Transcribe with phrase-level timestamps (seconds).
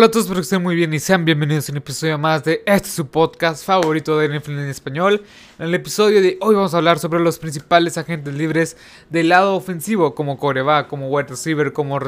[0.00, 2.42] Hola a todos, espero que estén muy bien y sean bienvenidos a un episodio más
[2.42, 5.22] de este su podcast favorito de NFL en español.
[5.58, 8.78] En el episodio de hoy vamos a hablar sobre los principales agentes libres
[9.10, 12.00] del lado ofensivo, como coreback, como wide receiver, como,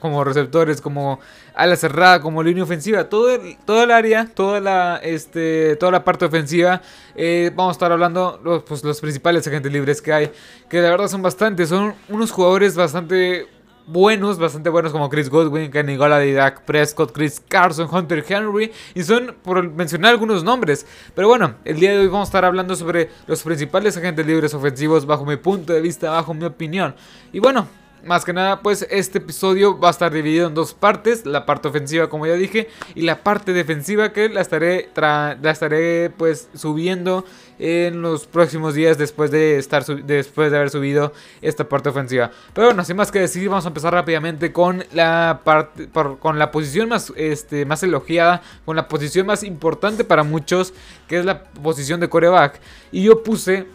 [0.00, 1.20] como receptores, como
[1.54, 6.82] ala cerrada, como línea ofensiva, todo el, área, toda la, este, toda la parte ofensiva.
[7.14, 10.32] Eh, vamos a estar hablando los, pues, los principales agentes libres que hay,
[10.68, 13.46] que de verdad son bastantes, son unos jugadores bastante
[13.86, 19.02] buenos, bastante buenos como Chris Godwin, Kenny Golladay, Dak Prescott, Chris Carson, Hunter Henry y
[19.02, 20.86] son por mencionar algunos nombres.
[21.14, 24.54] Pero bueno, el día de hoy vamos a estar hablando sobre los principales agentes libres
[24.54, 26.94] ofensivos bajo mi punto de vista, bajo mi opinión.
[27.32, 27.68] Y bueno,
[28.06, 31.68] más que nada, pues este episodio va a estar dividido en dos partes, la parte
[31.68, 37.24] ofensiva como ya dije y la parte defensiva que la estaré la estaré pues subiendo
[37.58, 42.30] en los próximos días después de estar después de haber subido esta parte ofensiva.
[42.52, 45.88] Pero bueno, sin más que decir, vamos a empezar rápidamente con la parte
[46.20, 50.74] con la posición más este más elogiada, con la posición más importante para muchos,
[51.08, 52.60] que es la posición de coreback.
[52.92, 53.66] Y yo puse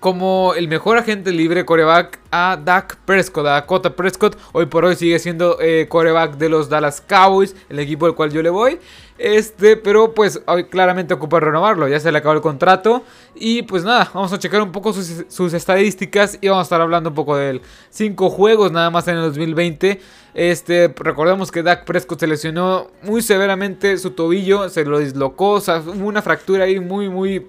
[0.00, 4.36] como el mejor agente libre coreback a Dak Prescott, a Dakota Prescott.
[4.52, 8.32] Hoy por hoy sigue siendo eh, coreback de los Dallas Cowboys, el equipo al cual
[8.32, 8.78] yo le voy.
[9.18, 13.04] Este, pero pues hoy claramente ocupa renovarlo, ya se le acabó el contrato.
[13.34, 17.10] Y pues nada, vamos a checar un poco sus, estadísticas y vamos a estar hablando
[17.10, 17.62] un poco de él.
[17.90, 20.00] Cinco juegos nada más en el 2020.
[20.32, 25.62] Este, recordemos que Dak Prescott se lesionó muy severamente su tobillo, se lo dislocó, o
[25.96, 27.46] una fractura ahí muy, muy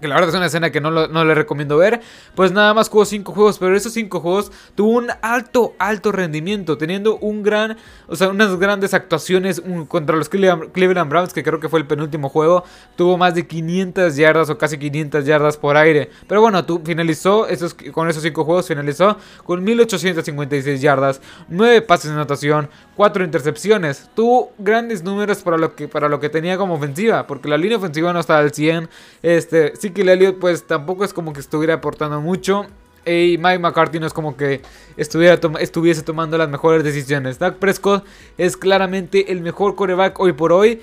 [0.00, 2.00] que la verdad es una escena que no, no le recomiendo ver,
[2.34, 6.76] pues nada más jugó 5 juegos, pero esos 5 juegos tuvo un alto, alto rendimiento,
[6.76, 11.68] teniendo un gran, o sea, unas grandes actuaciones contra los Cleveland, Browns, que creo que
[11.68, 12.64] fue el penúltimo juego,
[12.96, 17.46] tuvo más de 500 yardas o casi 500 yardas por aire, pero bueno, tú finalizó
[17.46, 24.10] esos, con esos 5 juegos, finalizó con 1856 yardas, 9 pases de anotación, 4 intercepciones,
[24.14, 27.78] tuvo grandes números para lo que, para lo que tenía como ofensiva, porque la línea
[27.78, 28.88] ofensiva no estaba al 100,
[29.22, 32.66] este, que Elliott pues tampoco es como que estuviera aportando mucho.
[33.06, 34.62] Y Mike McCarthy no es como que
[34.96, 37.38] estuviera estuviese tomando las mejores decisiones.
[37.38, 38.04] Dak Prescott
[38.38, 40.80] es claramente el mejor coreback hoy por hoy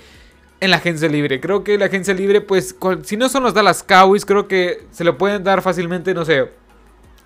[0.60, 1.40] en la agencia libre.
[1.40, 5.02] Creo que la agencia libre, pues, si no son los Dallas Cowboys, creo que se
[5.02, 6.50] lo pueden dar fácilmente, no sé.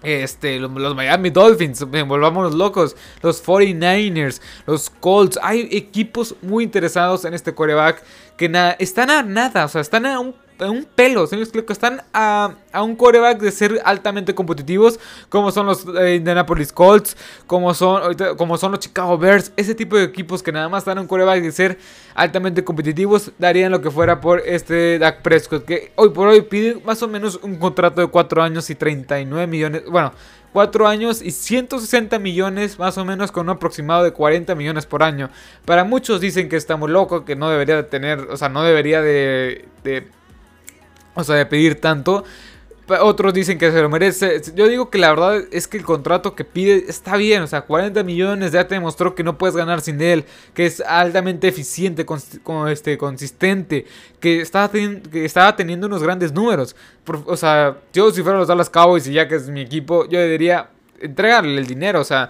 [0.03, 7.35] Este, los Miami Dolphins, volvamos locos, los 49ers, los Colts, hay equipos muy interesados en
[7.35, 8.03] este coreback
[8.37, 11.73] que están a nada, o sea, están a un un pelo, ¿sí me explico?
[11.73, 17.75] Están a, un coreback de ser altamente competitivos, como son los eh, Indianapolis Colts, como
[17.75, 21.01] son, como son los Chicago Bears, ese tipo de equipos que nada más están a
[21.01, 21.79] un coreback de ser
[22.15, 26.81] altamente competitivos, darían lo que fuera por este Dak Prescott, que hoy por hoy pide
[26.85, 30.13] más o menos un contrato de 4 años y 39 millones, bueno,
[30.53, 35.03] 4 años y 160 millones, más o menos con un aproximado de 40 millones por
[35.03, 35.29] año.
[35.67, 38.63] Para muchos dicen que está muy loco, que no debería de tener, o sea, no
[38.63, 39.67] debería de
[41.17, 42.25] o sea, de pedir tanto.
[42.89, 44.41] Otros dicen que se lo merece.
[44.55, 47.43] Yo digo que la verdad es que el contrato que pide está bien.
[47.43, 50.25] O sea, 40 millones ya te demostró que no puedes ganar sin él.
[50.55, 52.07] Que es altamente eficiente,
[52.69, 53.87] este, consistente.
[54.21, 56.77] Que estaba, que estaba teniendo unos grandes números.
[57.27, 60.21] o sea, yo si fuera los Dallas Cowboys y ya que es mi equipo, yo
[60.21, 62.01] debería entregarle el dinero.
[62.01, 62.29] O sea,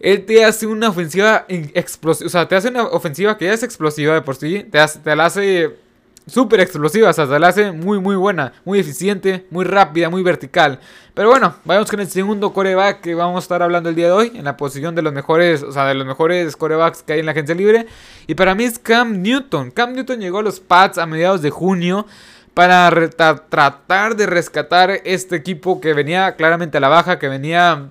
[0.00, 2.26] él te hace una ofensiva explosiva.
[2.26, 4.64] O sea, te hace una ofensiva que ya es explosiva de por sí.
[4.70, 5.87] Te, te la hace
[6.28, 10.78] súper explosiva, se la hace muy muy buena, muy eficiente, muy rápida, muy vertical.
[11.14, 14.12] Pero bueno, vayamos con el segundo coreback que vamos a estar hablando el día de
[14.12, 17.20] hoy, en la posición de los mejores, o sea, de los mejores corebacks que hay
[17.20, 17.86] en la agencia libre.
[18.26, 19.72] Y para mí es Cam Newton.
[19.72, 22.06] Cam Newton llegó a los Pats a mediados de junio
[22.54, 27.88] para tratar de rescatar este equipo que venía claramente a la baja, que venía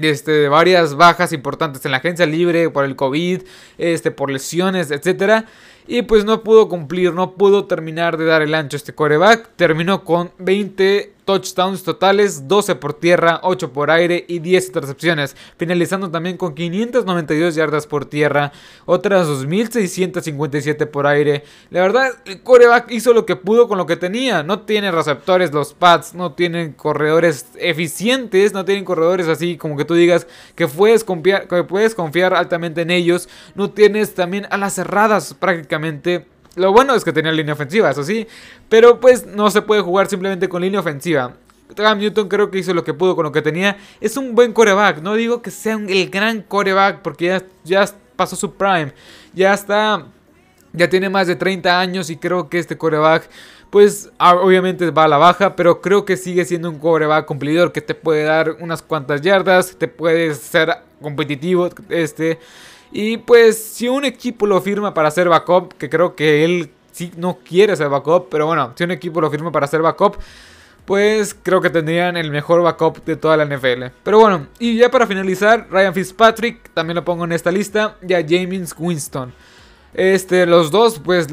[0.00, 3.42] este, de varias bajas importantes en la agencia libre por el COVID,
[3.78, 5.46] este, por lesiones, etcétera.
[5.92, 9.56] Y pues no pudo cumplir, no pudo terminar de dar el ancho este coreback.
[9.56, 16.10] Terminó con 20 touchdowns totales, 12 por tierra, 8 por aire y 10 intercepciones, finalizando
[16.10, 18.50] también con 592 yardas por tierra,
[18.84, 21.44] otras 2657 por aire.
[21.70, 24.42] La verdad, el coreback hizo lo que pudo con lo que tenía.
[24.42, 29.84] No tiene receptores los pads, no tienen corredores eficientes, no tienen corredores así como que
[29.84, 30.26] tú digas
[30.56, 33.28] que puedes confiar, que puedes confiar altamente en ellos.
[33.54, 36.26] No tienes también a las cerradas prácticamente
[36.56, 38.26] lo bueno es que tenía línea ofensiva, eso sí.
[38.68, 41.34] Pero pues no se puede jugar simplemente con línea ofensiva.
[41.74, 43.76] Cam Newton creo que hizo lo que pudo con lo que tenía.
[44.00, 45.00] Es un buen coreback.
[45.02, 47.84] No digo que sea el gran coreback porque ya, ya
[48.16, 48.92] pasó su prime.
[49.32, 50.06] Ya está.
[50.72, 53.28] Ya tiene más de 30 años y creo que este coreback
[53.70, 57.80] pues obviamente va a la baja, pero creo que sigue siendo un coreback cumplidor que
[57.80, 62.40] te puede dar unas cuantas yardas, te puede ser competitivo, este,
[62.92, 67.12] Y pues si un equipo lo firma para hacer backup, que creo que él sí
[67.16, 70.16] no quiere ser backup, pero bueno, si un equipo lo firma para hacer backup,
[70.84, 73.92] pues creo que tendrían el mejor backup de toda la NFL.
[74.02, 78.12] Pero bueno, y ya para finalizar, Ryan Fitzpatrick, también lo pongo en esta lista, y
[78.12, 79.32] a James Winston.
[79.94, 81.28] Este, los dos, pues,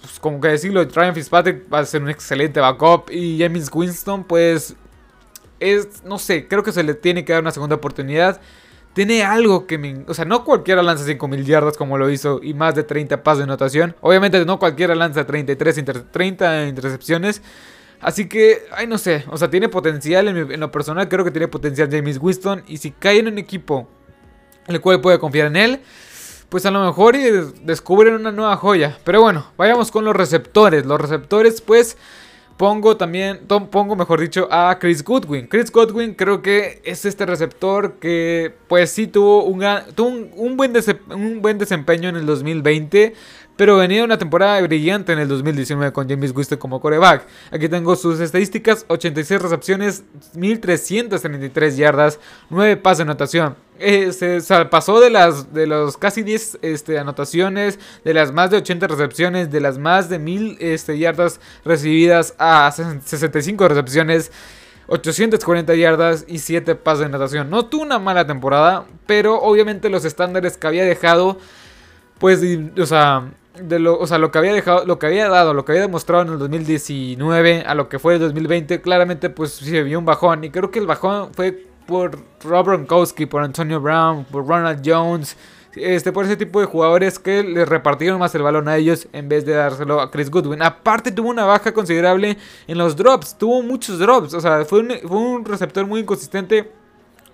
[0.00, 4.24] pues, como que decirlo, Ryan Fitzpatrick va a ser un excelente backup, y James Winston,
[4.24, 4.76] pues,
[5.60, 8.40] es, no sé, creo que se le tiene que dar una segunda oportunidad.
[9.00, 10.04] Tiene algo que me...
[10.08, 13.38] O sea, no cualquiera lanza 5000 yardas como lo hizo y más de 30 pasos
[13.38, 13.96] de anotación.
[14.02, 17.40] Obviamente no cualquiera lanza 33, 30 intercepciones.
[18.02, 19.24] Así que, ay, no sé.
[19.30, 20.28] O sea, tiene potencial.
[20.28, 22.62] En, lo personal, creo que tiene potencial James Winston.
[22.66, 23.88] Y si cae en un equipo
[24.68, 25.80] en el cual puede confiar en él,
[26.50, 27.16] pues a lo mejor
[27.62, 28.98] descubren una nueva joya.
[29.04, 30.84] Pero bueno, vayamos con los receptores.
[30.84, 31.96] Los receptores, pues.
[32.60, 33.40] Pongo también,
[33.70, 35.46] pongo mejor dicho a Chris Goodwin.
[35.46, 39.60] Chris Goodwin creo que es este receptor que pues sí tuvo, un,
[40.58, 40.74] buen,
[41.08, 43.14] un buen desempeño en el 2020.
[43.60, 47.26] Pero venía una temporada brillante en el 2019 con James Winston como coreback.
[47.50, 50.02] Aquí tengo sus estadísticas: 86 recepciones,
[50.32, 52.18] 1333 yardas,
[52.48, 53.56] 9 pases de anotación.
[53.78, 58.56] Eh, se, pasó de las de los casi 10 este, anotaciones, de las más de
[58.56, 64.32] 80 recepciones, de las más de 1000 este, yardas recibidas a 65 recepciones.
[64.86, 67.50] 840 yardas y 7 pases de anotación.
[67.50, 71.36] No tuvo una mala temporada, pero obviamente los estándares que había dejado,
[72.18, 72.40] pues,
[72.78, 75.64] o sea, de lo, o sea, lo que había dejado, lo que había dado, lo
[75.64, 79.82] que había demostrado en el 2019 a lo que fue el 2020, claramente pues se
[79.82, 80.44] vio un bajón.
[80.44, 85.36] Y creo que el bajón fue por Rob Gronkowski, por Antonio Brown, por Ronald Jones,
[85.74, 89.28] este, por ese tipo de jugadores que le repartieron más el balón a ellos en
[89.28, 90.62] vez de dárselo a Chris Goodwin.
[90.62, 92.36] Aparte tuvo una baja considerable
[92.66, 96.70] en los drops, tuvo muchos drops, o sea, fue un, fue un receptor muy inconsistente.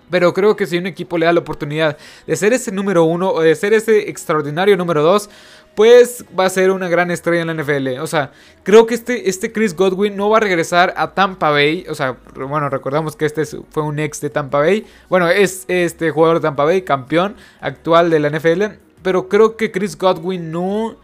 [0.09, 3.29] Pero creo que si un equipo le da la oportunidad de ser ese número uno
[3.29, 5.29] o de ser ese extraordinario número dos,
[5.77, 7.99] pues va a ser una gran estrella en la NFL.
[7.99, 8.31] O sea,
[8.63, 11.85] creo que este, este Chris Godwin no va a regresar a Tampa Bay.
[11.87, 14.87] O sea, bueno, recordamos que este fue un ex de Tampa Bay.
[15.07, 18.63] Bueno, es este jugador de Tampa Bay, campeón actual de la NFL.
[19.03, 20.95] Pero creo que Chris Godwin no,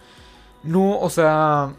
[0.63, 1.73] no, o sea,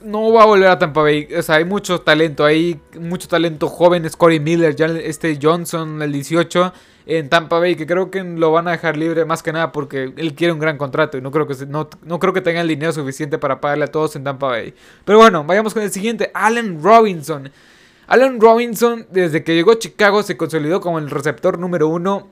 [0.00, 1.28] no va a volver a Tampa Bay.
[1.36, 4.08] O sea, hay mucho talento ahí, mucho talento joven.
[4.16, 6.72] Corey Miller, este Johnson, el 18
[7.06, 10.12] en Tampa Bay, que creo que lo van a dejar libre más que nada porque
[10.14, 12.92] él quiere un gran contrato y no creo que, no creo que tenga el dinero
[12.92, 14.74] suficiente para pagarle a todos en Tampa Bay.
[15.04, 17.50] Pero bueno, vayamos con el siguiente, Allen Robinson.
[18.06, 22.28] Allen Robinson, desde que llegó a Chicago, se consolidó como el receptor número uno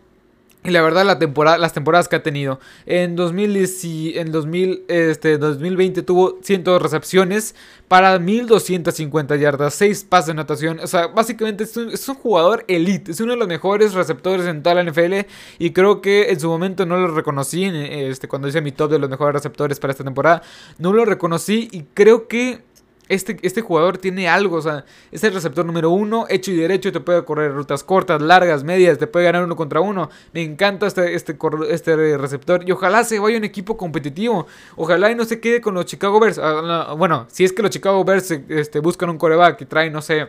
[0.67, 2.59] y la verdad, la temporada, las temporadas que ha tenido.
[2.87, 3.85] En, 2010,
[4.17, 7.55] en 2000, este, 2020 tuvo 100 recepciones
[7.87, 10.81] para 1250 yardas, 6 pases de anotación.
[10.81, 13.13] O sea, básicamente es un, es un, jugador elite.
[13.13, 15.29] Es uno de los mejores receptores en toda la NFL.
[15.61, 17.65] Y creo que en su momento no lo reconocí.
[17.65, 20.43] Este, cuando hice mi top de los mejores receptores para esta temporada.
[20.79, 21.69] No lo reconocí.
[21.71, 22.65] Y creo que
[23.09, 26.91] este, este, jugador tiene algo, o sea, es el receptor número uno, hecho y derecho,
[26.91, 30.11] te puede correr rutas cortas, largas, medias, te puede ganar uno contra uno.
[30.33, 31.37] Me encanta este, este,
[31.71, 34.47] este receptor y ojalá se vaya un equipo competitivo.
[34.77, 36.39] Ojalá y no se quede con los Chicago Bears.
[36.39, 40.03] Ah, bueno, si es que los Chicago Bears este, buscan un coreback y traen, no
[40.03, 40.29] sé,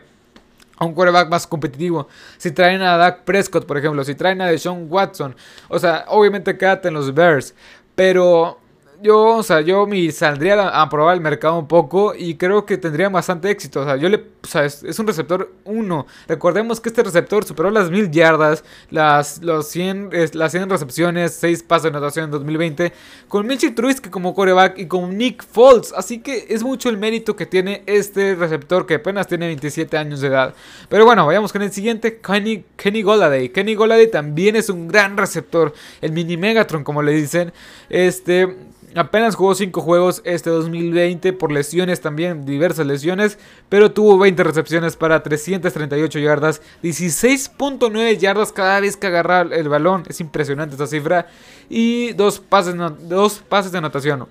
[0.77, 2.07] a un coreback más competitivo.
[2.37, 5.35] Si traen a Dak Prescott, por ejemplo, si traen a Deshaun Watson,
[5.69, 7.55] o sea, obviamente quédate en los Bears,
[7.95, 8.59] pero
[9.01, 12.77] yo, o sea, yo me saldría a, probar el mercado un poco y creo que
[12.77, 13.81] tendría bastante éxito.
[13.81, 16.07] O sea, yo le, o sea, es, un receptor 1.
[16.27, 21.63] Recordemos que este receptor superó las 1000 yardas, las, los 100, las 100 recepciones, 6
[21.63, 22.93] pasos de anotación en 2020,
[23.27, 25.93] con Mitchell Trubisky como coreback y con Nick Foles.
[25.95, 30.21] Así que es mucho el mérito que tiene este receptor que apenas tiene 27 años
[30.21, 30.53] de edad.
[30.89, 33.49] Pero bueno, vayamos con el siguiente, Kenny, Kenny Goladay.
[33.49, 37.53] Kenny Goladay también es un gran receptor, el mini Megatron como le dicen.
[37.89, 43.37] Este Apenas jugó 5 juegos este 2020 por lesiones también, diversas lesiones,
[43.69, 50.03] pero tuvo 20 recepciones para 338 yardas, 16.9 yardas cada vez que agarra el balón,
[50.09, 51.27] es impresionante esta cifra,
[51.69, 54.27] y dos pases, dos pases de anotación.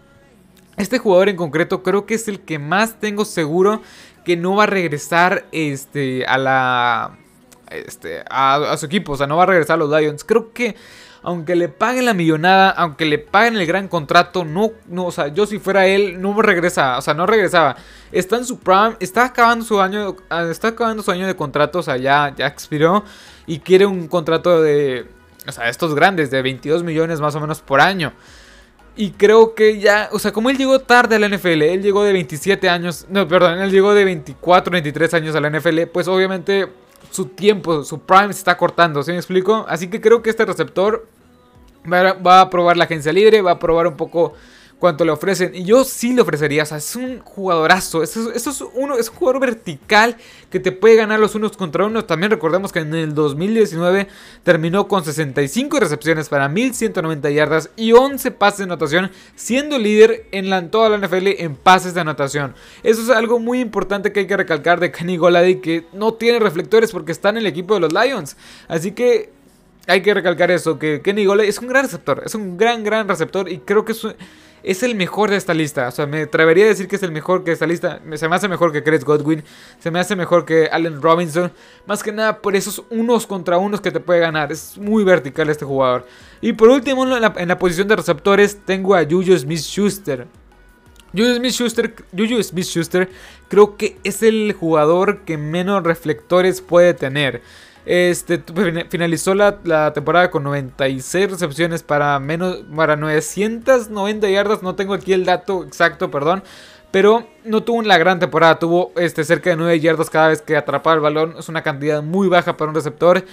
[0.76, 3.82] Este jugador en concreto creo que es el que más tengo seguro
[4.25, 7.18] que no va a regresar este, a la...
[7.70, 10.25] Este, a, a su equipo, o sea, no va a regresar a los Lions.
[10.25, 10.76] Creo que
[11.26, 15.26] aunque le paguen la millonada, aunque le paguen el gran contrato, no, no, o sea,
[15.26, 17.75] yo si fuera él, no regresa, o sea, no regresaba.
[18.12, 21.80] Está en su prime, está acabando su año, ah, está acabando su año de contrato,
[21.80, 23.02] o sea, ya, ya expiró
[23.45, 25.09] y quiere un contrato de,
[25.49, 28.12] o sea, estos grandes, de 22 millones más o menos por año.
[28.95, 32.04] Y creo que ya, o sea, como él llegó tarde a la NFL, él llegó
[32.04, 36.06] de 27 años, no, perdón, él llegó de 24, 23 años a la NFL, pues
[36.06, 36.68] obviamente
[37.11, 39.66] su tiempo, su prime se está cortando, ¿sí me explico?
[39.68, 41.09] Así que creo que este receptor
[41.90, 44.35] Va a probar la agencia libre, va a probar un poco
[44.78, 45.55] cuánto le ofrecen.
[45.55, 48.02] Y yo sí le ofrecería, es un jugadorazo.
[48.02, 50.16] Esto, es, uno, es un jugador vertical
[50.50, 52.07] que te puede ganar los unos contra unos.
[52.07, 54.09] También recordemos que en el 2019
[54.43, 60.50] terminó con 65 recepciones para 1190 yardas y 11 pases de anotación, siendo líder en,
[60.50, 62.55] la, toda la NFL en pases de anotación.
[62.83, 66.38] Eso es algo muy importante que hay que recalcar de Kenny Golady, que no tiene
[66.38, 68.37] reflectores porque está en el equipo de los Lions.
[68.69, 69.36] Así que
[69.87, 73.09] hay que recalcar eso, que Kenny Golady es un gran receptor, es un gran, gran
[73.09, 73.95] receptor y creo que
[74.62, 75.87] es el mejor de esta lista.
[75.87, 78.00] O sea, me atrevería a decir que es el mejor que esta lista.
[78.16, 79.45] Se me hace mejor que Chris Godwin.
[79.78, 81.52] Se me hace mejor que Allen Robinson.
[81.87, 84.50] Más que nada por esos unos contra unos que te puede ganar.
[84.50, 86.05] Es muy vertical este jugador.
[86.40, 90.26] Y por último, en la, posición de receptores, tengo a Juju Smith Schuster.
[91.12, 93.09] Juju Smith Schuster, Juju Smith Schuster
[93.49, 97.40] creo que es el jugador que menos reflectores puede tener.
[97.87, 98.43] Este,
[98.90, 104.62] finalizó la, temporada con 96 recepciones para, menos, para 990 yardas.
[104.62, 106.43] No tengo aquí el dato exacto, perdón.
[106.90, 108.59] Pero no tuvo una gran temporada.
[108.59, 111.37] Tuvo este, cerca de 9 yardas cada vez que atrapaba el balón.
[111.38, 113.25] Es una cantidad muy baja para un receptor.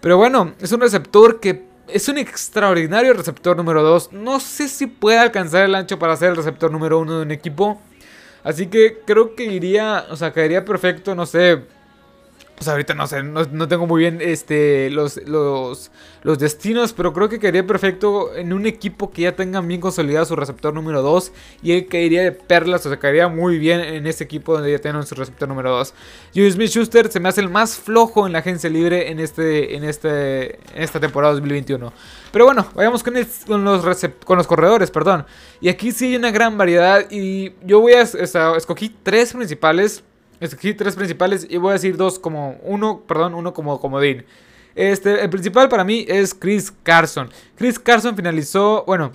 [0.00, 4.12] Pero bueno, es un receptor que es un extraordinario receptor número 2.
[4.12, 7.30] No sé si puede alcanzar el ancho para ser el receptor número 1 de un
[7.30, 7.80] equipo.
[8.44, 11.64] Así que creo que iría, o sea, caería perfecto, no sé,
[12.58, 15.92] pues ahorita no sé, no, tengo muy bien este, los, los,
[16.24, 20.24] los, destinos, pero creo que quedaría perfecto en un equipo que ya tenga bien consolidado
[20.24, 21.30] su receptor número 2
[21.62, 24.80] y él caería de perlas, o sea, caería muy bien en ese equipo donde ya
[24.80, 25.94] tienen su receptor número 2.
[26.34, 29.76] Julius Smith Schuster se me hace el más flojo en la agencia libre en, este,
[29.76, 31.92] en, este, en esta temporada 2021.
[32.32, 33.14] Pero bueno, vayamos con,
[33.46, 33.84] con, los
[34.24, 35.26] con los corredores, perdón.
[35.60, 40.02] Y aquí sí hay una gran variedad y yo voy a, o escogí tres principales
[40.40, 44.24] Escogí tres principales y voy a decir dos como uno, perdón, uno como comodín.
[44.74, 47.30] Este, el principal para mí es Chris Carson.
[47.56, 49.12] Chris Carson finalizó, bueno,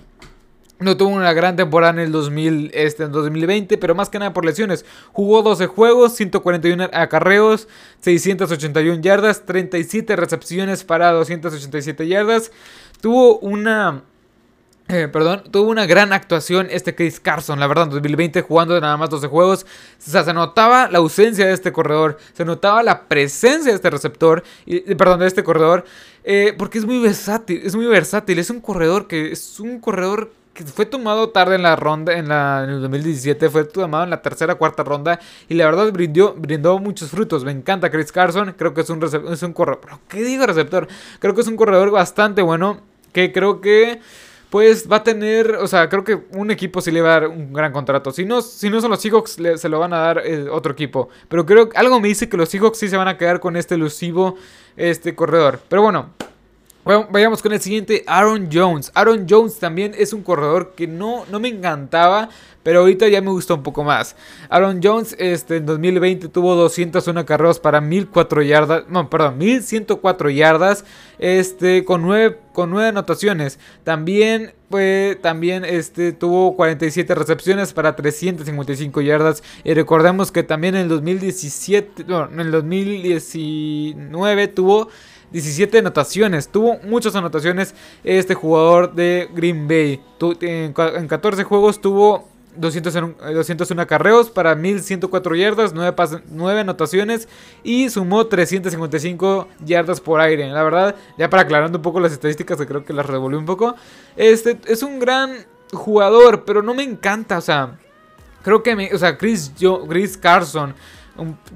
[0.78, 4.32] no tuvo una gran temporada en el 2000, este, en 2020, pero más que nada
[4.32, 4.84] por lesiones.
[5.12, 7.68] Jugó 12 juegos, 141 acarreos,
[8.00, 12.52] 681 yardas, 37 recepciones para 287 yardas.
[13.00, 14.02] Tuvo una
[14.88, 18.98] eh, perdón, tuvo una gran actuación este Chris Carson, la verdad, en 2020 jugando nada
[18.98, 19.64] más 12 juegos.
[19.64, 23.88] O sea, se notaba la ausencia de este corredor, se notaba la presencia de este
[23.88, 24.44] receptor,
[24.98, 25.86] perdón, de este corredor,
[26.22, 30.30] eh, porque es muy versátil, es muy versátil, es un corredor que es un corredor
[30.52, 34.10] que fue tomado tarde en la ronda, en, la, en el 2017, fue tomado en
[34.10, 37.42] la tercera, cuarta ronda y la verdad brindó, brindó muchos frutos.
[37.42, 40.88] Me encanta Chris Carson, creo que es un, es un corredor, ¿qué digo receptor?
[41.18, 42.80] Creo que es un corredor bastante bueno,
[43.12, 44.00] que creo que
[44.54, 47.28] pues va a tener, o sea, creo que un equipo sí le va a dar
[47.28, 48.12] un gran contrato.
[48.12, 51.08] Si no, si no son los Seahawks, se lo van a dar eh, otro equipo.
[51.28, 53.56] Pero creo que algo me dice que los Seahawks sí se van a quedar con
[53.56, 54.36] este elusivo
[54.76, 55.58] este corredor.
[55.68, 56.10] Pero bueno,
[56.84, 58.92] vayamos con el siguiente, Aaron Jones.
[58.94, 62.28] Aaron Jones también es un corredor que no, no me encantaba,
[62.62, 64.16] pero ahorita ya me gusta un poco más.
[64.50, 70.84] Aaron Jones este, en 2020 tuvo 201 carreras para 1004 yardas, no, perdón, 1104 yardas,
[71.18, 73.58] este, con 9, con 9 anotaciones.
[73.82, 74.52] También,
[75.22, 79.42] también este, tuvo 47 recepciones para 355 yardas.
[79.62, 84.88] Y recordemos que también en el 2017, no, en el 2019 tuvo
[85.34, 86.48] 17 anotaciones.
[86.48, 87.74] Tuvo muchas anotaciones
[88.04, 90.00] este jugador de Green Bay.
[90.40, 97.28] En 14 juegos tuvo 201, 201 acarreos para 1104 yardas, 9, 9, anotaciones
[97.64, 100.48] y sumó 355 yardas por aire.
[100.50, 103.44] La verdad, ya para aclarando un poco las estadísticas, que creo que las revolvió un
[103.46, 103.74] poco.
[104.14, 105.34] Este es un gran
[105.72, 107.38] jugador, pero no me encanta.
[107.38, 107.76] O sea,
[108.44, 109.52] creo que o sea, Chris,
[109.88, 110.76] Chris Carson,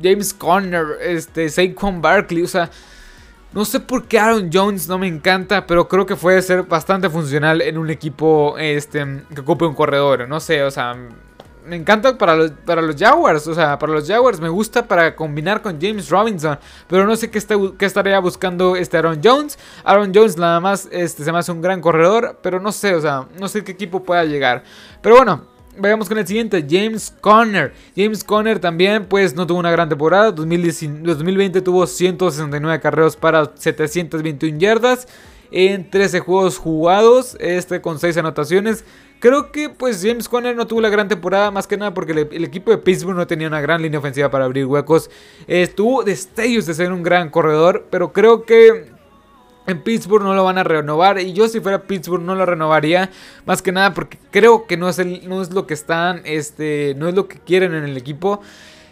[0.02, 2.68] James Conner, este, Saquon Barkley, o sea.
[3.58, 7.10] No sé por qué Aaron Jones no me encanta, pero creo que puede ser bastante
[7.10, 10.28] funcional en un equipo este, que ocupe un corredor.
[10.28, 10.96] No sé, o sea,
[11.66, 13.48] me encanta para los, para los Jaguars.
[13.48, 16.56] O sea, para los Jaguars me gusta para combinar con James Robinson.
[16.86, 17.42] Pero no sé qué,
[17.76, 19.58] qué estaría buscando este Aaron Jones.
[19.82, 23.00] Aaron Jones nada más este, se me hace un gran corredor, pero no sé, o
[23.00, 24.62] sea, no sé qué equipo pueda llegar.
[25.02, 25.57] Pero bueno.
[25.78, 27.72] Vayamos con el siguiente, James Conner.
[27.96, 30.32] James Conner también, pues, no tuvo una gran temporada.
[30.32, 35.06] 2020 tuvo 169 carreros para 721 yardas
[35.50, 38.84] en 13 juegos jugados, este con 6 anotaciones.
[39.20, 42.44] Creo que pues James Conner no tuvo la gran temporada, más que nada porque el,
[42.44, 45.10] equipo de Pittsburgh no tenía una gran línea ofensiva para abrir huecos.
[45.48, 48.97] Estuvo destellos de ser un gran corredor, pero creo que
[49.68, 53.10] en Pittsburgh no lo van a renovar y yo si fuera Pittsburgh no lo renovaría
[53.44, 56.94] más que nada porque creo que no es, el, no es lo que están, este,
[56.96, 58.40] no es lo que quieren en el equipo.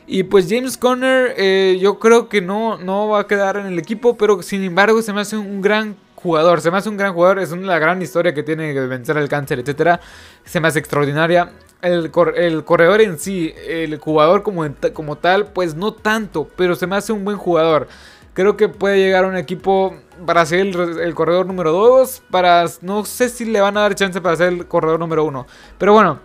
[0.07, 3.79] Y pues James Conner eh, yo creo que no, no va a quedar en el
[3.79, 7.15] equipo, pero sin embargo se me hace un gran jugador, se me hace un gran
[7.15, 10.01] jugador, es una gran historia que tiene de vencer el cáncer, etcétera.
[10.45, 11.51] Se me hace extraordinaria.
[11.83, 16.87] El, el, corredor en sí, el jugador como, como tal, pues no tanto, pero se
[16.87, 17.89] me hace un buen jugador.
[18.37, 22.23] Creo que puede llegar un equipo para ser el, corredor número 2.
[22.31, 22.67] Para.
[22.83, 25.47] No sé si le van a dar chance para ser el corredor número 1.
[25.79, 26.21] Pero bueno.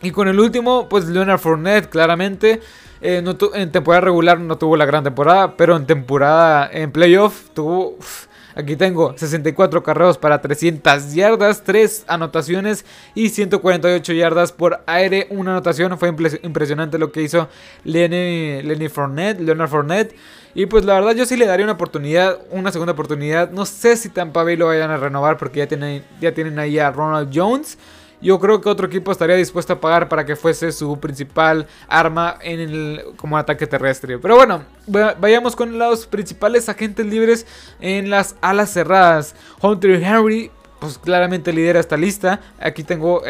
[0.00, 2.62] Y con el último, pues Leonard Fournette, claramente.
[3.02, 3.22] Eh,
[3.52, 5.54] en temporada regular no tuvo la gran temporada.
[5.54, 6.70] Pero en temporada.
[6.72, 7.98] En playoff tuvo.
[8.54, 15.26] Aquí tengo 64 carreos para 300 yardas, 3 anotaciones y 148 yardas por aire.
[15.28, 17.48] Una anotación, fue impresionante lo que hizo
[17.82, 20.14] Lenny, Lenny Fournette, Leonard Fournette.
[20.54, 23.50] Y pues la verdad yo sí le daría una oportunidad, una segunda oportunidad.
[23.50, 26.78] No sé si Tampa Bay lo vayan a renovar porque ya tienen, ya tienen ahí
[26.78, 27.76] a Ronald Jones.
[28.20, 32.38] Yo creo que otro equipo estaría dispuesto a pagar para que fuese su principal arma
[32.40, 34.18] en el, como ataque terrestre.
[34.18, 37.46] Pero bueno, vayamos con los principales agentes libres
[37.80, 39.34] en las alas cerradas.
[39.60, 40.50] Hunter Henry
[40.84, 42.40] pues claramente lidera esta lista.
[42.60, 43.22] Aquí tengo,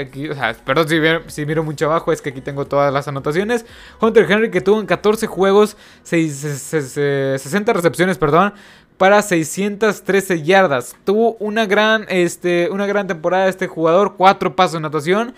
[0.64, 0.88] perdón
[1.28, 3.64] si, miro mucho abajo, es que aquí tengo todas las anotaciones.
[4.00, 8.54] Hunter Henry que tuvo en 14 juegos, 60 recepciones, perdón,
[8.98, 10.96] para 613 yardas.
[11.04, 15.34] Tuvo una gran, este, una gran temporada este jugador, 4 pasos de anotación.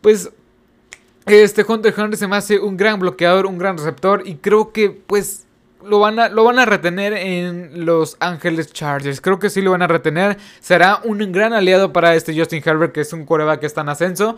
[0.00, 0.30] Pues
[1.26, 4.90] este Hunter Henry se me hace un gran bloqueador, un gran receptor y creo que
[4.90, 5.45] pues
[5.84, 9.20] lo van, a, lo van a retener en Los Ángeles Chargers.
[9.20, 10.36] Creo que sí lo van a retener.
[10.60, 13.88] Será un gran aliado para este Justin Herbert, que es un coreback que está en
[13.88, 14.36] ascenso.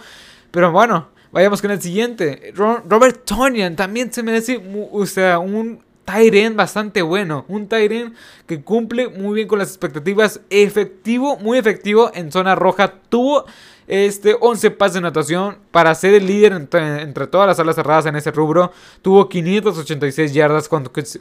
[0.50, 2.52] Pero bueno, vayamos con el siguiente.
[2.54, 7.44] Robert Tonian también se merece o sea, un Tyren bastante bueno.
[7.48, 8.14] Un Tyren
[8.46, 10.40] que cumple muy bien con las expectativas.
[10.48, 12.94] Efectivo, muy efectivo en zona roja.
[13.10, 13.44] Tuvo
[13.86, 18.16] este, 11 pases de natación para ser el líder entre, todas las alas cerradas en
[18.16, 18.72] ese rubro.
[19.02, 20.70] Tuvo 586 yardas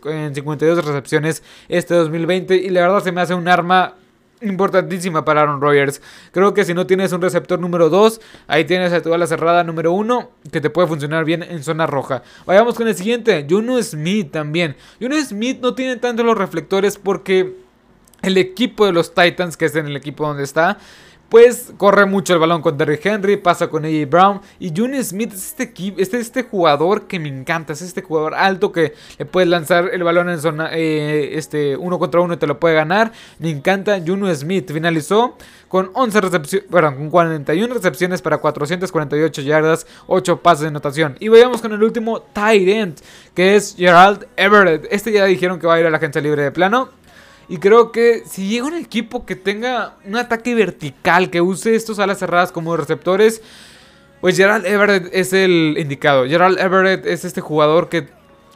[0.05, 3.95] en 52 recepciones este 2020 y la verdad se me hace un arma
[4.41, 6.01] importantísima para Aaron Rodgers.
[6.31, 9.63] Creo que si no tienes un receptor número 2, ahí tienes a tu ala cerrada
[9.63, 12.23] número 1 que te puede funcionar bien en zona roja.
[12.45, 14.75] Vayamos con el siguiente, Juno Smith también.
[15.01, 17.55] Juno Smith no tiene tanto los reflectores porque
[18.21, 20.77] el equipo de los Titans, que es en el equipo donde está,
[21.29, 25.33] pues corre mucho el balón con Derrick Henry, pasa con AJ Brown y Juni Smith
[25.33, 25.73] es este,
[26.19, 30.29] este, jugador que me encanta, es este jugador alto que le puedes lanzar el balón
[30.29, 33.11] en zona eh, este, uno contra uno y te lo puede ganar.
[33.39, 35.37] Me encanta Juni Smith, finalizó
[35.67, 41.17] con 11 recepciones, perdón, con 41 recepciones para 448 yardas, 8 pases de anotación.
[41.19, 42.67] Y vayamos con el último tight
[43.33, 44.87] que es Gerald Everett.
[44.91, 46.89] Este ya dijeron que va a ir a la agencia libre de plano.
[47.49, 51.99] Y creo que si llega un equipo que tenga un ataque vertical, que use estos
[51.99, 53.41] alas cerradas como receptores,
[54.19, 56.25] pues Gerald Everett es el indicado.
[56.25, 58.07] Gerald Everett es este jugador que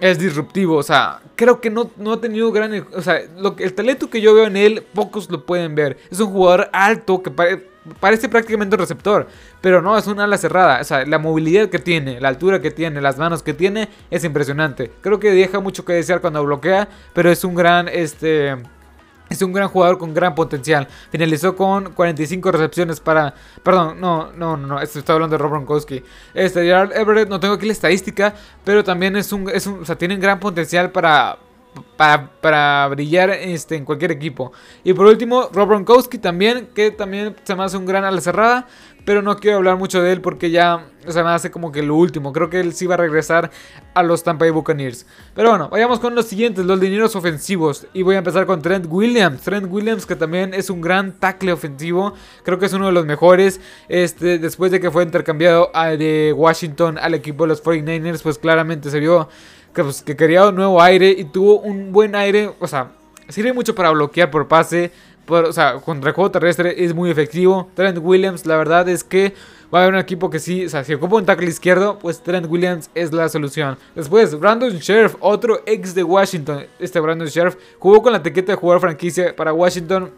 [0.01, 0.75] es disruptivo.
[0.75, 2.85] O sea, creo que no, no ha tenido gran.
[2.93, 5.97] O sea, lo, el talento que yo veo en él, pocos lo pueden ver.
[6.09, 7.31] Es un jugador alto que
[7.99, 9.27] parece prácticamente un receptor.
[9.61, 10.81] Pero no, es una ala cerrada.
[10.81, 14.23] O sea, la movilidad que tiene, la altura que tiene, las manos que tiene, es
[14.23, 14.91] impresionante.
[15.01, 16.89] Creo que deja mucho que desear cuando bloquea.
[17.13, 17.87] Pero es un gran.
[17.87, 18.57] Este
[19.31, 20.87] es un gran jugador con gran potencial.
[21.09, 23.33] Finalizó con 45 recepciones para.
[23.63, 24.81] Perdón, no, no, no, no.
[24.81, 26.03] Estoy hablando de Rob Gronkowski.
[26.33, 28.35] Este, Gerard Everett, no tengo aquí la estadística.
[28.63, 29.49] Pero también es un.
[29.49, 31.37] Es o sea, tienen gran potencial para.
[31.95, 34.51] Para, para, brillar este, en cualquier equipo.
[34.83, 38.67] Y por último, Rob Gronkowski también, que también se me hace un gran ala cerrada.
[39.05, 41.95] Pero no quiero hablar mucho de él porque ya se me hace como que lo
[41.95, 42.31] último.
[42.33, 43.49] Creo que él sí va a regresar
[43.93, 45.07] a los Tampa Bay Buccaneers.
[45.33, 47.87] Pero bueno, vayamos con los siguientes, los dineros ofensivos.
[47.93, 49.41] Y voy a empezar con Trent Williams.
[49.41, 52.13] Trent Williams que también es un gran tackle ofensivo.
[52.43, 53.59] Creo que es uno de los mejores.
[53.89, 58.91] Este, después de que fue intercambiado de Washington al equipo de los 49ers, pues claramente
[58.91, 59.29] se vio
[59.73, 62.53] que, pues, que quería un nuevo aire y tuvo un buen aire.
[62.59, 62.91] O sea,
[63.29, 64.91] sirve mucho para bloquear por pase
[65.25, 67.69] contra el juego terrestre es muy efectivo.
[67.75, 69.33] Trent Williams, la verdad es que
[69.73, 72.21] va a haber un equipo que sí, o sea, si ocupa un tackle izquierdo, pues
[72.21, 73.77] Trent Williams es la solución.
[73.95, 76.65] Después, Brandon Sheriff, otro ex de Washington.
[76.79, 80.11] Este Brandon Sheriff jugó con la etiqueta de jugador franquicia para Washington.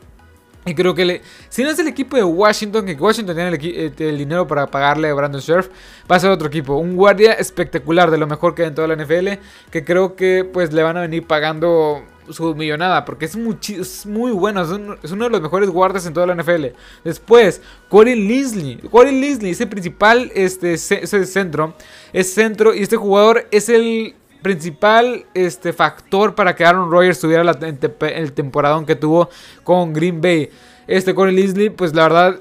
[0.66, 4.18] Y creo que si no es el equipo de Washington, que Washington tiene el, eh,
[4.18, 5.70] dinero para pagarle a Brandon Sheriff,
[6.10, 6.78] va a ser otro equipo.
[6.78, 9.39] Un guardia espectacular, de lo mejor que hay en toda la NFL,
[9.70, 14.62] que creo que pues le van a venir pagando su millonada, porque es muy, bueno,
[14.62, 16.68] es, uno de los mejores guardas en toda la NFL.
[17.04, 18.78] Después, Corey Linsley.
[18.90, 21.76] Corey Linsley es el principal este, ese centro,
[22.12, 27.44] es centro y este jugador es el principal este, factor para que Aaron Rodgers tuviera
[27.44, 29.30] la, el temporadón que tuvo
[29.64, 30.50] con Green Bay.
[30.86, 32.40] Este Corey Linsley, pues la verdad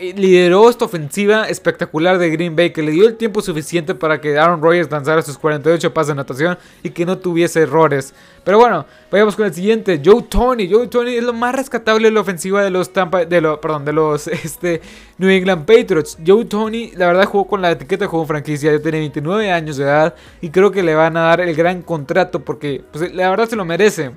[0.00, 4.38] lideró esta ofensiva espectacular de Green Bay, que le dio el tiempo suficiente para que
[4.38, 8.14] Aaron Rodgers lanzara sus 48 pases de anotación y que no tuviese errores.
[8.42, 10.72] Pero bueno, vayamos con el siguiente, Joe Tony.
[10.72, 13.84] Joe Tony es lo más rescatable de la ofensiva de los Tampa, de lo, perdón,
[13.84, 14.80] de los este,
[15.18, 16.16] New England Patriots.
[16.26, 19.76] Joe Tony, la verdad, jugó con la etiqueta de juego franquicia, ya tiene 29 años
[19.76, 23.28] de edad y creo que le van a dar el gran contrato porque pues, la
[23.28, 24.12] verdad se lo merece.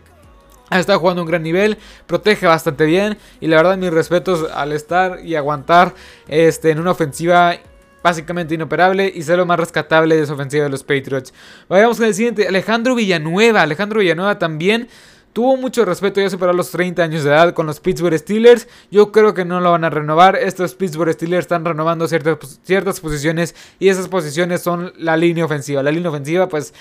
[0.73, 4.71] Ha estado jugando un gran nivel, protege bastante bien y la verdad mis respetos al
[4.71, 5.93] estar y aguantar
[6.27, 7.55] este, en una ofensiva
[8.03, 11.33] básicamente inoperable y ser lo más rescatable de esa ofensiva de los Patriots.
[11.69, 13.61] Vayamos con el siguiente, Alejandro Villanueva.
[13.61, 14.89] Alejandro Villanueva también
[15.31, 18.67] tuvo mucho respeto ya superar los 30 años de edad con los Pittsburgh Steelers.
[18.91, 20.35] Yo creo que no lo van a renovar.
[20.35, 25.81] Estos Pittsburgh Steelers están renovando ciertas, ciertas posiciones y esas posiciones son la línea ofensiva.
[25.81, 26.73] La línea ofensiva pues,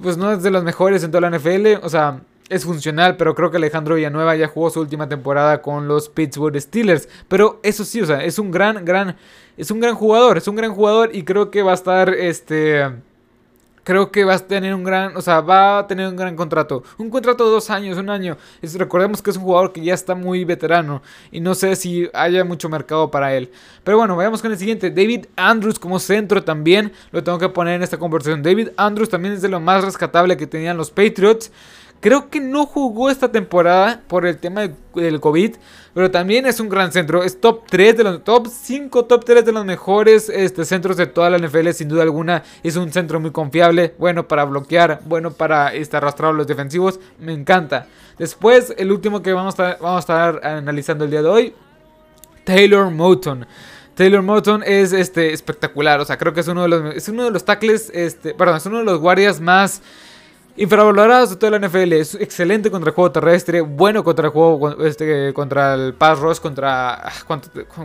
[0.00, 1.82] pues no es de las mejores en toda la NFL.
[1.82, 5.86] O sea, es funcional, pero creo que Alejandro Villanueva ya jugó su última temporada con
[5.86, 7.08] los Pittsburgh Steelers.
[7.28, 9.16] Pero eso sí, o sea, es un gran, gran,
[9.56, 12.90] es un gran jugador, es un gran jugador y creo que va a estar, este,
[13.84, 16.82] creo que va a tener un gran, o sea, va a tener un gran contrato.
[16.98, 18.36] Un contrato de dos años, un año.
[18.74, 22.44] recordemos que es un jugador que ya está muy veterano y no sé si haya
[22.44, 23.52] mucho mercado para él.
[23.84, 24.90] Pero bueno, vayamos con el siguiente.
[24.90, 28.42] David Andrews como centro también lo tengo que poner en esta conversación.
[28.42, 31.52] David Andrews también es de lo más rescatable que tenían los Patriots.
[32.00, 35.56] Creo que no jugó esta temporada por el tema del COVID,
[35.92, 37.22] pero también es un gran centro.
[37.22, 41.06] Es top 3 de los top 5, top 3 de los mejores este, centros de
[41.06, 42.42] toda la NFL, sin duda alguna.
[42.62, 47.00] Es un centro muy confiable, bueno para bloquear, bueno para este, arrastrar a los defensivos.
[47.18, 47.86] Me encanta.
[48.18, 51.54] Después, el último que vamos a, vamos a estar analizando el día de hoy,
[52.44, 53.46] Taylor Moton.
[53.94, 57.24] Taylor Moton es este, espectacular, o sea, creo que es uno de los, es uno
[57.24, 59.82] de los tackles, este, perdón, es uno de los guardias más
[60.56, 61.92] Infravalorados de toda la NFL.
[61.94, 63.60] Es excelente contra el juego terrestre.
[63.60, 64.84] Bueno contra el juego.
[64.84, 66.38] Este, contra el pass rush.
[66.38, 67.12] Contra, ah,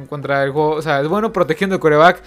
[0.10, 0.72] contra el juego.
[0.72, 2.22] O sea, es bueno protegiendo el coreback.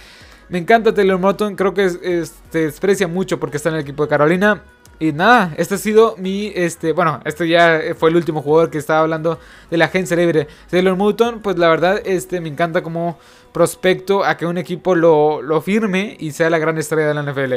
[0.49, 1.55] Me encanta Taylor Moton.
[1.55, 4.63] Creo que este, desprecia mucho porque está en el equipo de Carolina.
[4.99, 8.77] Y nada, este ha sido mi, este, bueno, este ya fue el último jugador que
[8.77, 9.39] estaba hablando
[9.71, 10.47] de la agencia libre.
[10.69, 13.17] Taylor Moton, pues la verdad, este, me encanta como
[13.53, 17.23] prospecto a que un equipo lo, lo firme y sea la gran estrella de la
[17.23, 17.53] NFL.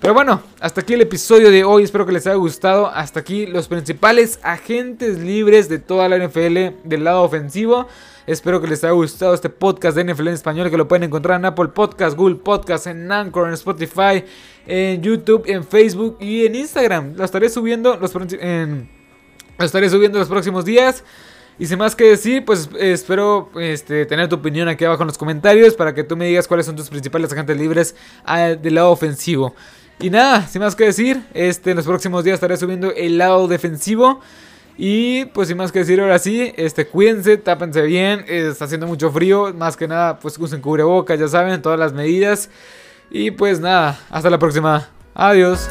[0.00, 1.84] Pero bueno, hasta aquí el episodio de hoy.
[1.84, 2.88] Espero que les haya gustado.
[2.88, 7.88] Hasta aquí los principales agentes libres de toda la NFL del lado ofensivo.
[8.26, 11.40] Espero que les haya gustado este podcast de NFL en español que lo pueden encontrar
[11.40, 14.24] en Apple Podcast, Google Podcast, en Anchor, en Spotify,
[14.64, 17.16] en YouTube, en Facebook y en Instagram.
[17.16, 18.88] Lo estaré subiendo los, en,
[19.58, 21.02] lo estaré subiendo los próximos días.
[21.58, 25.18] Y sin más que decir, pues espero este, tener tu opinión aquí abajo en los
[25.18, 28.92] comentarios para que tú me digas cuáles son tus principales agentes libres ah, del lado
[28.92, 29.54] ofensivo.
[29.98, 33.48] Y nada, sin más que decir, este, en los próximos días estaré subiendo el lado
[33.48, 34.20] defensivo.
[34.76, 39.10] Y pues sin más que decir ahora sí, este, cuídense, tápense bien, está haciendo mucho
[39.10, 42.48] frío, más que nada pues usen cubrebocas, ya saben, todas las medidas.
[43.10, 45.68] Y pues nada, hasta la próxima, adiós.